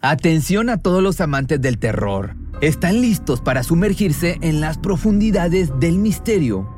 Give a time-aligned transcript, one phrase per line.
[0.00, 2.36] Atención a todos los amantes del terror.
[2.60, 6.77] ¿Están listos para sumergirse en las profundidades del misterio?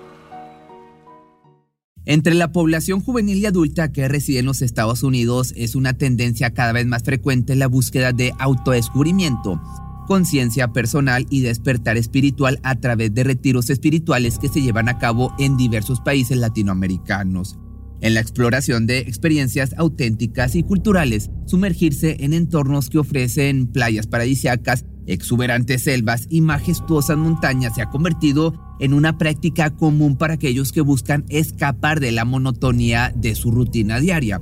[2.11, 6.53] Entre la población juvenil y adulta que reside en los Estados Unidos es una tendencia
[6.53, 9.61] cada vez más frecuente la búsqueda de autodescubrimiento,
[10.07, 15.33] conciencia personal y despertar espiritual a través de retiros espirituales que se llevan a cabo
[15.39, 17.57] en diversos países latinoamericanos.
[18.01, 24.83] En la exploración de experiencias auténticas y culturales, sumergirse en entornos que ofrecen playas paradisiacas,
[25.05, 30.81] exuberantes selvas y majestuosas montañas se ha convertido en una práctica común para aquellos que
[30.81, 34.41] buscan escapar de la monotonía de su rutina diaria.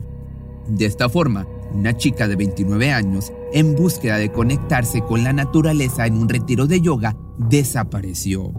[0.67, 6.07] De esta forma, una chica de 29 años, en búsqueda de conectarse con la naturaleza
[6.07, 8.53] en un retiro de yoga, desapareció.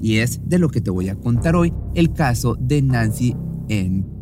[0.00, 3.34] Y es de lo que te voy a contar hoy el caso de Nancy
[3.68, 4.15] N.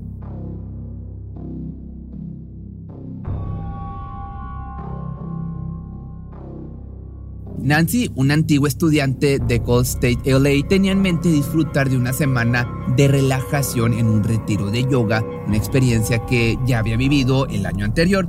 [7.65, 12.69] Nancy, una antigua estudiante de Gold State LA, tenía en mente disfrutar de una semana
[12.95, 17.87] de relajación en un retiro de yoga, una experiencia que ya había vivido el año
[17.87, 18.29] anterior.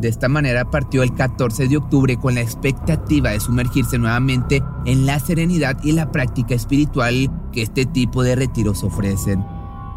[0.00, 5.04] De esta manera partió el 14 de octubre con la expectativa de sumergirse nuevamente en
[5.04, 9.44] la serenidad y la práctica espiritual que este tipo de retiros ofrecen.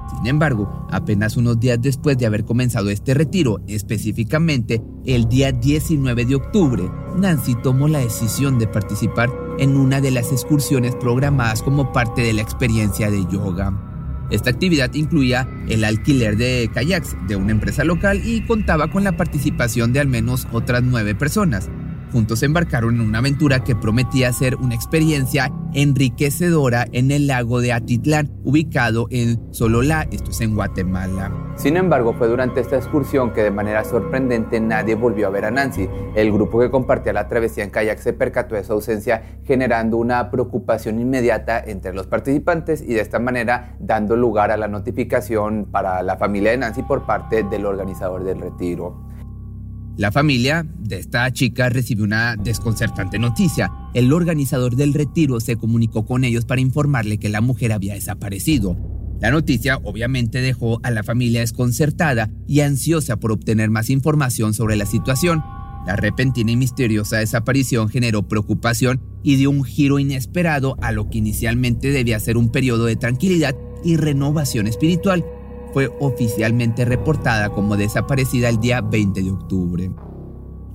[0.10, 6.26] Sin embargo, apenas unos días después de haber comenzado este retiro, específicamente el día 19
[6.26, 6.84] de octubre,
[7.18, 12.34] Nancy tomó la decisión de participar en una de las excursiones programadas como parte de
[12.34, 13.90] la experiencia de yoga.
[14.30, 19.16] Esta actividad incluía el alquiler de kayaks de una empresa local y contaba con la
[19.16, 21.70] participación de al menos otras nueve personas,
[22.14, 27.60] juntos se embarcaron en una aventura que prometía ser una experiencia enriquecedora en el lago
[27.60, 31.32] de Atitlán, ubicado en Sololá, esto es en Guatemala.
[31.56, 35.52] Sin embargo, fue durante esta excursión que de manera sorprendente nadie volvió a ver a
[35.52, 35.90] Nancy.
[36.16, 40.30] El grupo que compartía la travesía en kayak se percató de su ausencia, generando una
[40.30, 46.04] preocupación inmediata entre los participantes y de esta manera dando lugar a la notificación para
[46.04, 49.13] la familia de Nancy por parte del organizador del retiro.
[49.96, 53.72] La familia de esta chica recibió una desconcertante noticia.
[53.94, 58.76] El organizador del retiro se comunicó con ellos para informarle que la mujer había desaparecido.
[59.22, 64.78] La noticia obviamente dejó a la familia desconcertada y ansiosa por obtener más información sobre
[64.78, 65.44] la situación.
[65.86, 71.20] La repentina y misteriosa desaparición generó preocupación y dio un giro inesperado a lo que
[71.20, 75.24] inicialmente debía ser un periodo de tranquilidad y renovación espiritual
[75.74, 79.92] fue oficialmente reportada como desaparecida el día 20 de octubre.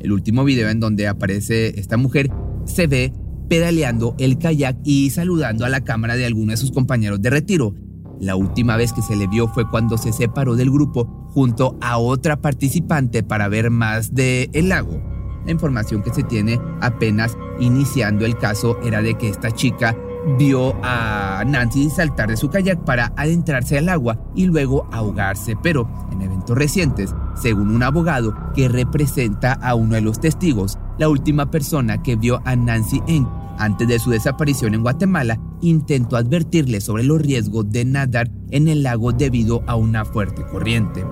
[0.01, 2.31] El último video en donde aparece esta mujer
[2.65, 3.13] se ve
[3.49, 7.75] pedaleando el kayak y saludando a la cámara de alguno de sus compañeros de retiro.
[8.21, 11.99] La última vez que se le vio fue cuando se separó del grupo junto a
[11.99, 15.01] otra participante para ver más de el lago.
[15.47, 19.97] La información que se tiene apenas iniciando el caso era de que esta chica
[20.39, 25.89] vio a Nancy saltar de su kayak para adentrarse al agua y luego ahogarse, pero
[26.13, 31.51] en eventos recientes, según un abogado que representa a uno de los testigos, la última
[31.51, 33.27] persona que vio a Nancy Eng
[33.59, 38.85] antes de su desaparición en Guatemala intentó advertirle sobre los riesgos de nadar en el
[38.85, 41.05] lago debido a una fuerte corriente.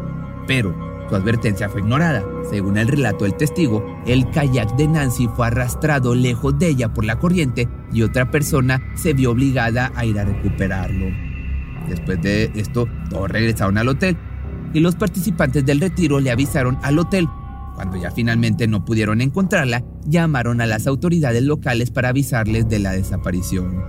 [0.47, 2.25] Pero su advertencia fue ignorada.
[2.51, 7.05] Según el relato del testigo, el kayak de Nancy fue arrastrado lejos de ella por
[7.05, 11.07] la corriente y otra persona se vio obligada a ir a recuperarlo.
[11.89, 14.17] Después de esto, todos regresaron al hotel
[14.73, 17.29] y los participantes del retiro le avisaron al hotel.
[17.75, 22.93] Cuando ya finalmente no pudieron encontrarla, llamaron a las autoridades locales para avisarles de la
[22.93, 23.85] desaparición.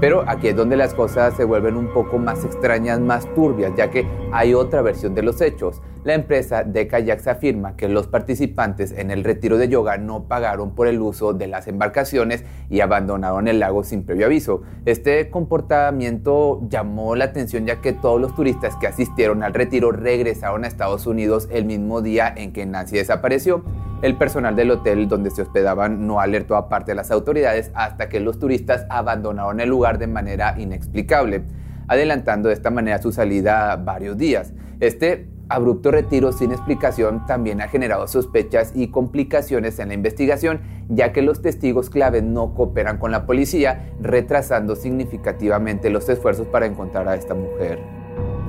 [0.00, 3.90] Pero aquí es donde las cosas se vuelven un poco más extrañas, más turbias, ya
[3.90, 5.82] que hay otra versión de los hechos.
[6.08, 10.74] La empresa de kayaks afirma que los participantes en el retiro de yoga no pagaron
[10.74, 14.62] por el uso de las embarcaciones y abandonaron el lago sin previo aviso.
[14.86, 20.64] Este comportamiento llamó la atención ya que todos los turistas que asistieron al retiro regresaron
[20.64, 23.62] a Estados Unidos el mismo día en que Nancy desapareció.
[24.00, 28.08] El personal del hotel donde se hospedaban no alertó a parte de las autoridades hasta
[28.08, 31.42] que los turistas abandonaron el lugar de manera inexplicable,
[31.86, 34.54] adelantando de esta manera su salida varios días.
[34.80, 41.12] Este abrupto retiro sin explicación también ha generado sospechas y complicaciones en la investigación, ya
[41.12, 47.08] que los testigos clave no cooperan con la policía, retrasando significativamente los esfuerzos para encontrar
[47.08, 47.78] a esta mujer.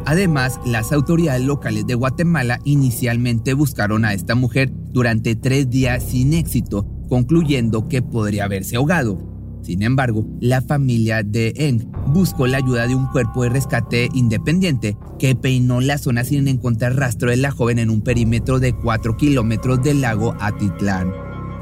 [0.06, 6.34] Además, las autoridades locales de Guatemala inicialmente buscaron a esta mujer durante tres días sin
[6.34, 9.20] éxito, concluyendo que podría haberse ahogado.
[9.62, 14.98] Sin embargo, la familia de Eng buscó la ayuda de un cuerpo de rescate independiente
[15.18, 19.18] que peinó la zona sin encontrar rastro de la joven en un perímetro de 4
[19.18, 21.14] kilómetros del lago Atitlán.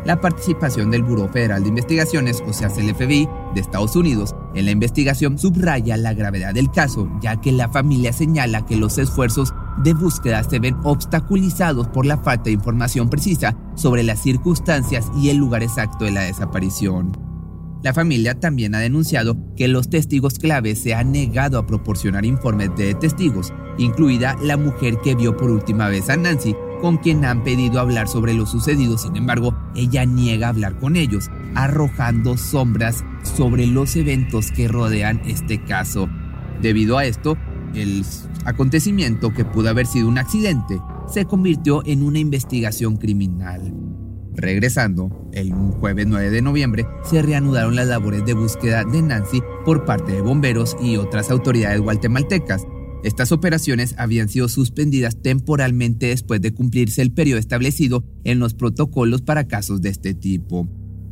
[0.06, 4.64] La participación del Buró Federal de Investigaciones, o sea, el FBI, de Estados Unidos, en
[4.66, 9.54] la investigación subraya la gravedad del caso, ya que la familia señala que los esfuerzos
[9.84, 15.30] de búsqueda se ven obstaculizados por la falta de información precisa sobre las circunstancias y
[15.30, 17.27] el lugar exacto de la desaparición.
[17.84, 22.76] La familia también ha denunciado que los testigos clave se han negado a proporcionar informes
[22.76, 27.44] de testigos, incluida la mujer que vio por última vez a Nancy, con quien han
[27.44, 28.98] pedido hablar sobre lo sucedido.
[28.98, 35.64] Sin embargo, ella niega hablar con ellos, arrojando sombras sobre los eventos que rodean este
[35.64, 36.10] caso.
[36.62, 37.38] Debido a esto,
[37.76, 38.04] el
[38.46, 43.87] acontecimiento que pudo haber sido un accidente se convirtió en una investigación criminal.
[44.38, 49.84] Regresando, el jueves 9 de noviembre se reanudaron las labores de búsqueda de Nancy por
[49.84, 52.68] parte de bomberos y otras autoridades guatemaltecas.
[53.04, 59.24] Estas operaciones habían sido suspendidas temporalmente después de cumplirse el periodo establecido en los protocolos
[59.24, 60.68] para casos de este tipo.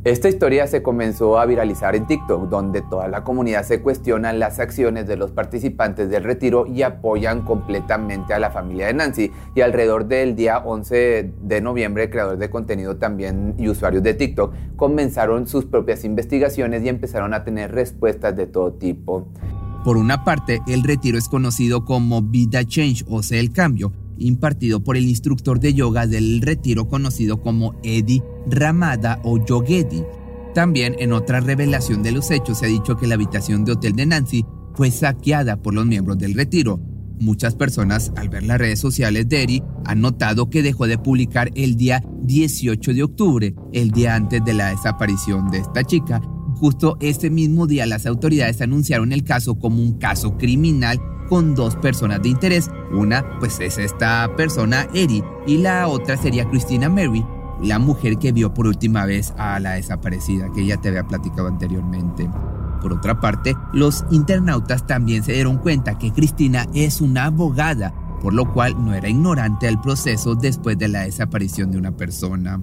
[0.06, 4.60] Esta historia se comenzó a viralizar en TikTok, donde toda la comunidad se cuestiona las
[4.60, 9.32] acciones de los participantes del retiro y apoyan completamente a la familia de Nancy.
[9.56, 14.54] Y alrededor del día 11 de noviembre, creadores de contenido también y usuarios de TikTok
[14.76, 19.26] comenzaron sus propias investigaciones y empezaron a tener respuestas de todo tipo.
[19.84, 24.82] Por una parte, el retiro es conocido como Vida Change, o sea, el cambio, impartido
[24.82, 30.02] por el instructor de yoga del retiro conocido como Eddie Ramada o Yogedi.
[30.54, 33.94] También en otra revelación de los hechos se ha dicho que la habitación de hotel
[33.94, 36.80] de Nancy fue saqueada por los miembros del retiro.
[37.18, 41.50] Muchas personas al ver las redes sociales de Eddie han notado que dejó de publicar
[41.54, 46.20] el día 18 de octubre, el día antes de la desaparición de esta chica.
[46.56, 51.76] Justo ese mismo día las autoridades anunciaron el caso como un caso criminal con dos
[51.76, 52.70] personas de interés.
[52.92, 57.24] Una, pues es esta persona, Eddie, y la otra sería Christina Mary,
[57.62, 61.48] la mujer que vio por última vez a la desaparecida, que ya te había platicado
[61.48, 62.28] anteriormente.
[62.80, 68.34] Por otra parte, los internautas también se dieron cuenta que Cristina es una abogada, por
[68.34, 72.60] lo cual no era ignorante al proceso después de la desaparición de una persona.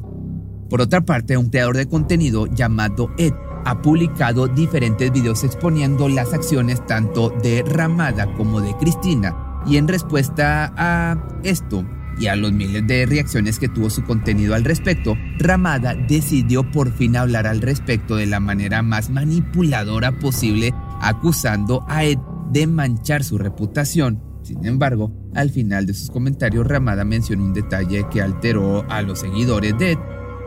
[0.69, 3.33] Por otra parte, un creador de contenido llamado Ed
[3.65, 9.35] ha publicado diferentes videos exponiendo las acciones tanto de Ramada como de Cristina.
[9.65, 11.85] Y en respuesta a esto
[12.17, 16.91] y a los miles de reacciones que tuvo su contenido al respecto, Ramada decidió por
[16.91, 22.19] fin hablar al respecto de la manera más manipuladora posible, acusando a Ed
[22.51, 24.21] de manchar su reputación.
[24.43, 29.19] Sin embargo, al final de sus comentarios, Ramada mencionó un detalle que alteró a los
[29.19, 29.99] seguidores de Ed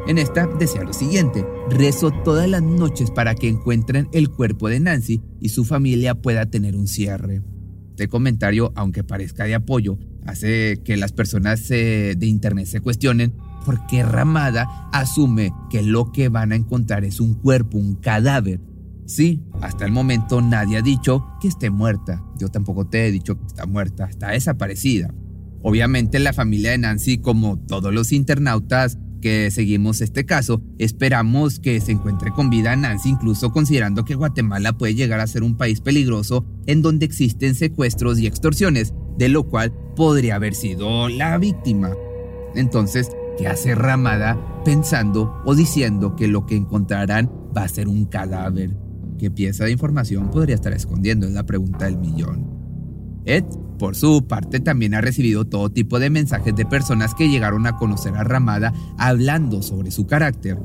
[0.06, 4.80] en esta decía lo siguiente, rezo todas las noches para que encuentren el cuerpo de
[4.80, 7.42] Nancy y su familia pueda tener un cierre.
[7.90, 13.34] Este comentario, aunque parezca de apoyo, hace que las personas de internet se cuestionen
[13.64, 18.60] por qué Ramada asume que lo que van a encontrar es un cuerpo, un cadáver.
[19.06, 22.22] Sí, hasta el momento nadie ha dicho que esté muerta.
[22.38, 25.12] Yo tampoco te he dicho que está muerta, está desaparecida.
[25.62, 31.80] Obviamente la familia de Nancy, como todos los internautas, que seguimos este caso, esperamos que
[31.80, 35.80] se encuentre con vida Nancy, incluso considerando que Guatemala puede llegar a ser un país
[35.80, 41.90] peligroso en donde existen secuestros y extorsiones, de lo cual podría haber sido la víctima.
[42.54, 48.06] Entonces, ¿qué hace Ramada pensando o diciendo que lo que encontrarán va a ser un
[48.06, 48.76] cadáver?
[49.18, 51.26] ¿Qué pieza de información podría estar escondiendo?
[51.26, 52.56] Es la pregunta del millón.
[53.24, 53.44] Ed,
[53.78, 57.76] por su parte, también ha recibido todo tipo de mensajes de personas que llegaron a
[57.76, 60.58] conocer a Ramada hablando sobre su carácter.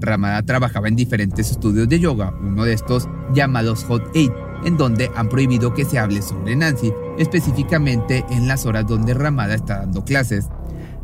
[0.00, 4.32] Ramada trabajaba en diferentes estudios de yoga, uno de estos llamados Hot Eight,
[4.64, 9.54] en donde han prohibido que se hable sobre Nancy, específicamente en las horas donde Ramada
[9.54, 10.48] está dando clases.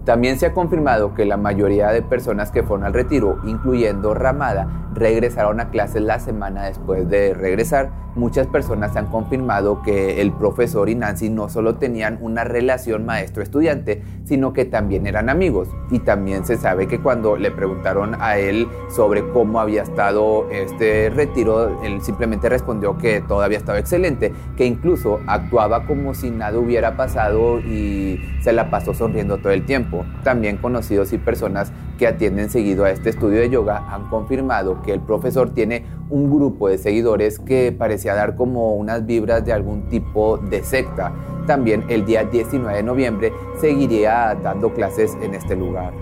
[0.08, 4.66] También se ha confirmado que la mayoría de personas que fueron al retiro, incluyendo Ramada,
[4.94, 7.90] regresaron a clases la semana después de regresar.
[8.14, 14.02] Muchas personas han confirmado que el profesor y Nancy no solo tenían una relación maestro-estudiante,
[14.24, 15.68] sino que también eran amigos.
[15.90, 21.10] Y también se sabe que cuando le preguntaron a él sobre cómo había estado este
[21.10, 26.58] retiro, él simplemente respondió que todo había estado excelente, que incluso actuaba como si nada
[26.58, 29.97] hubiera pasado y se la pasó sonriendo todo el tiempo.
[30.24, 34.92] También conocidos y personas que atienden seguido a este estudio de yoga han confirmado que
[34.92, 39.88] el profesor tiene un grupo de seguidores que parecía dar como unas vibras de algún
[39.88, 41.12] tipo de secta.
[41.46, 45.92] También el día 19 de noviembre seguiría dando clases en este lugar.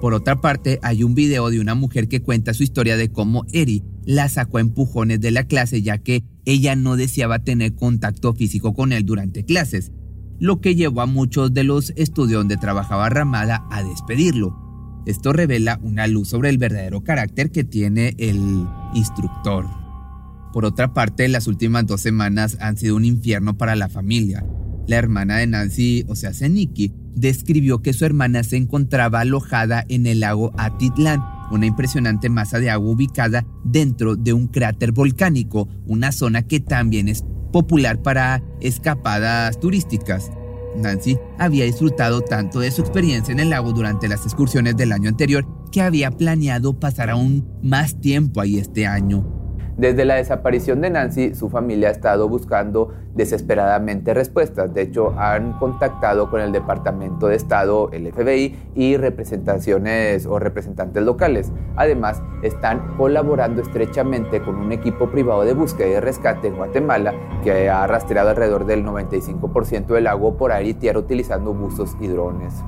[0.00, 3.44] Por otra parte, hay un video de una mujer que cuenta su historia de cómo
[3.52, 8.32] Eri la sacó a empujones de la clase ya que ella no deseaba tener contacto
[8.32, 9.90] físico con él durante clases,
[10.38, 14.56] lo que llevó a muchos de los estudios donde trabajaba Ramada a despedirlo.
[15.06, 19.66] Esto revela una luz sobre el verdadero carácter que tiene el instructor.
[20.52, 24.44] Por otra parte, las últimas dos semanas han sido un infierno para la familia.
[24.86, 30.06] La hermana de Nancy, o sea, Nikki, describió que su hermana se encontraba alojada en
[30.06, 36.12] el lago Atitlán, una impresionante masa de agua ubicada dentro de un cráter volcánico, una
[36.12, 40.30] zona que también es popular para escapadas turísticas.
[40.76, 45.08] Nancy había disfrutado tanto de su experiencia en el lago durante las excursiones del año
[45.08, 49.37] anterior que había planeado pasar aún más tiempo ahí este año.
[49.78, 54.74] Desde la desaparición de Nancy, su familia ha estado buscando desesperadamente respuestas.
[54.74, 61.04] De hecho, han contactado con el Departamento de Estado, el FBI y representaciones o representantes
[61.04, 61.52] locales.
[61.76, 67.70] Además, están colaborando estrechamente con un equipo privado de búsqueda y rescate en Guatemala que
[67.70, 72.64] ha rastreado alrededor del 95% del lago por aire y tierra utilizando buzos y drones.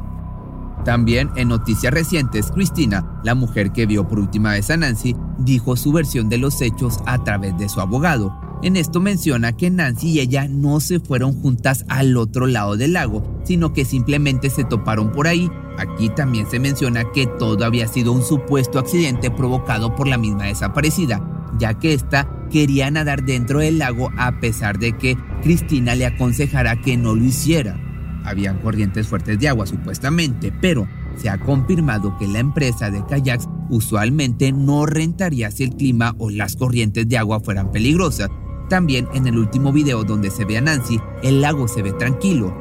[0.85, 5.77] También en noticias recientes, Cristina, la mujer que vio por última vez a Nancy, dijo
[5.77, 8.35] su versión de los hechos a través de su abogado.
[8.63, 12.95] En esto menciona que Nancy y ella no se fueron juntas al otro lado del
[12.95, 15.51] lago, sino que simplemente se toparon por ahí.
[15.79, 20.45] Aquí también se menciona que todo había sido un supuesto accidente provocado por la misma
[20.45, 21.23] desaparecida,
[21.59, 26.81] ya que ésta quería nadar dentro del lago a pesar de que Cristina le aconsejara
[26.81, 27.90] que no lo hiciera.
[28.25, 30.87] Habían corrientes fuertes de agua supuestamente, pero
[31.17, 36.31] se ha confirmado que la empresa de kayaks usualmente no rentaría si el clima o
[36.31, 38.29] las corrientes de agua fueran peligrosas.
[38.69, 42.57] También en el último video donde se ve a Nancy, el lago se ve tranquilo.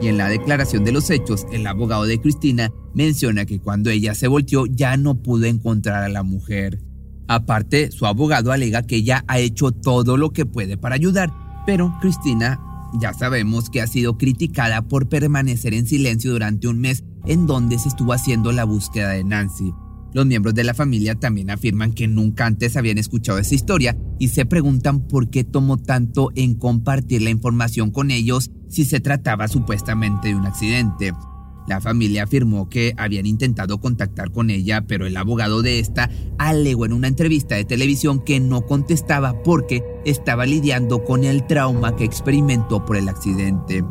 [0.00, 4.14] Y en la declaración de los hechos, el abogado de Cristina menciona que cuando ella
[4.14, 6.80] se volteó ya no pudo encontrar a la mujer.
[7.28, 11.32] Aparte, su abogado alega que ella ha hecho todo lo que puede para ayudar,
[11.66, 12.60] pero Cristina
[13.00, 17.78] ya sabemos que ha sido criticada por permanecer en silencio durante un mes en donde
[17.78, 19.72] se estuvo haciendo la búsqueda de Nancy.
[20.14, 24.28] Los miembros de la familia también afirman que nunca antes habían escuchado esa historia y
[24.28, 29.48] se preguntan por qué tomó tanto en compartir la información con ellos si se trataba
[29.48, 31.12] supuestamente de un accidente.
[31.66, 36.86] La familia afirmó que habían intentado contactar con ella, pero el abogado de esta alegó
[36.86, 42.04] en una entrevista de televisión que no contestaba porque estaba lidiando con el trauma que
[42.04, 43.84] experimentó por el accidente.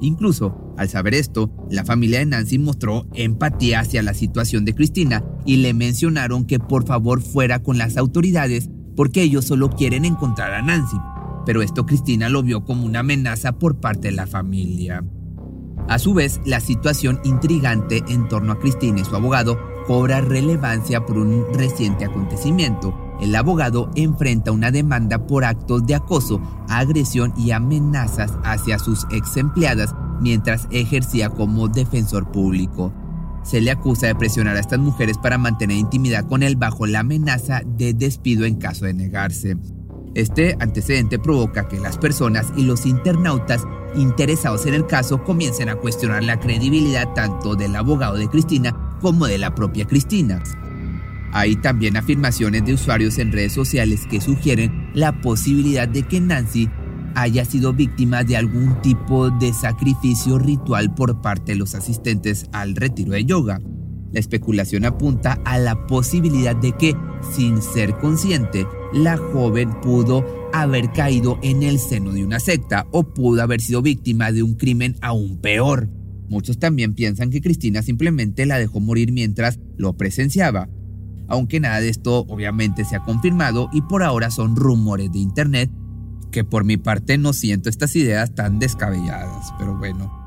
[0.00, 5.24] Incluso, al saber esto, la familia de Nancy mostró empatía hacia la situación de Cristina
[5.46, 10.52] y le mencionaron que por favor fuera con las autoridades porque ellos solo quieren encontrar
[10.52, 10.96] a Nancy.
[11.46, 15.04] Pero esto Cristina lo vio como una amenaza por parte de la familia.
[15.88, 21.04] A su vez, la situación intrigante en torno a Cristina y su abogado cobra relevancia
[21.04, 22.98] por un reciente acontecimiento.
[23.20, 29.36] El abogado enfrenta una demanda por actos de acoso, agresión y amenazas hacia sus ex
[29.36, 32.92] empleadas mientras ejercía como defensor público.
[33.42, 37.00] Se le acusa de presionar a estas mujeres para mantener intimidad con él bajo la
[37.00, 39.58] amenaza de despido en caso de negarse.
[40.14, 43.64] Este antecedente provoca que las personas y los internautas
[43.96, 49.26] interesados en el caso comiencen a cuestionar la credibilidad tanto del abogado de Cristina como
[49.26, 50.42] de la propia Cristina.
[51.32, 56.70] Hay también afirmaciones de usuarios en redes sociales que sugieren la posibilidad de que Nancy
[57.16, 62.76] haya sido víctima de algún tipo de sacrificio ritual por parte de los asistentes al
[62.76, 63.60] retiro de yoga.
[64.14, 66.94] La especulación apunta a la posibilidad de que,
[67.34, 73.12] sin ser consciente, la joven pudo haber caído en el seno de una secta o
[73.12, 75.88] pudo haber sido víctima de un crimen aún peor.
[76.28, 80.68] Muchos también piensan que Cristina simplemente la dejó morir mientras lo presenciaba.
[81.26, 85.72] Aunque nada de esto obviamente se ha confirmado y por ahora son rumores de internet
[86.34, 90.23] aunque por mi parte no siento estas ideas tan descabelladas, pero bueno.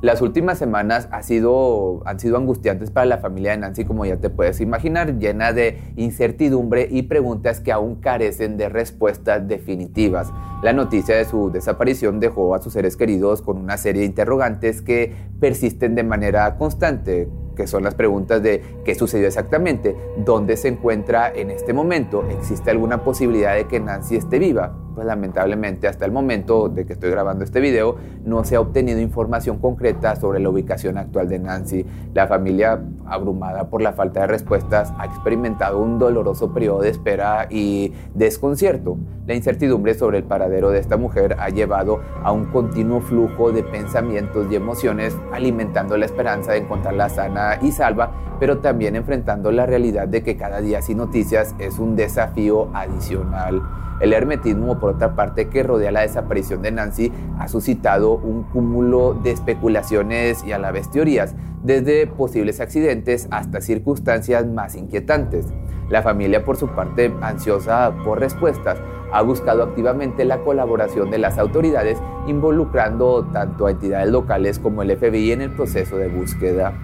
[0.00, 4.16] Las últimas semanas ha sido, han sido angustiantes para la familia de Nancy, como ya
[4.16, 10.32] te puedes imaginar, llena de incertidumbre y preguntas que aún carecen de respuestas definitivas.
[10.62, 14.82] La noticia de su desaparición dejó a sus seres queridos con una serie de interrogantes
[14.82, 20.68] que persisten de manera constante que son las preguntas de qué sucedió exactamente, dónde se
[20.68, 24.76] encuentra en este momento, existe alguna posibilidad de que Nancy esté viva.
[24.98, 28.98] Pues lamentablemente hasta el momento de que estoy grabando este video no se ha obtenido
[28.98, 31.86] información concreta sobre la ubicación actual de Nancy.
[32.14, 37.46] La familia, abrumada por la falta de respuestas, ha experimentado un doloroso periodo de espera
[37.48, 38.96] y desconcierto.
[39.28, 43.62] La incertidumbre sobre el paradero de esta mujer ha llevado a un continuo flujo de
[43.62, 49.64] pensamientos y emociones, alimentando la esperanza de encontrarla sana y salva, pero también enfrentando la
[49.64, 53.62] realidad de que cada día sin noticias es un desafío adicional.
[54.00, 59.14] El hermetismo, por otra parte, que rodea la desaparición de Nancy, ha suscitado un cúmulo
[59.14, 65.46] de especulaciones y a la vez teorías, desde posibles accidentes hasta circunstancias más inquietantes.
[65.90, 68.78] La familia, por su parte, ansiosa por respuestas,
[69.12, 74.96] ha buscado activamente la colaboración de las autoridades, involucrando tanto a entidades locales como el
[74.96, 76.74] FBI en el proceso de búsqueda.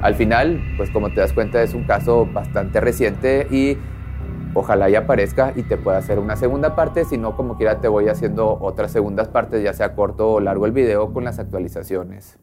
[0.00, 3.78] Al final, pues como te das cuenta, es un caso bastante reciente y
[4.56, 7.88] ojalá ya aparezca y te pueda hacer una segunda parte, si no, como quiera te
[7.88, 12.38] voy haciendo otras segundas partes, ya sea corto o largo el video con las actualizaciones.